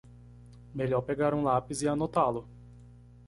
Melhor 0.73 1.03
pegar 1.03 1.31
um 1.35 1.43
lápis 1.43 1.83
e 1.83 1.87
anotá-lo. 1.87 2.49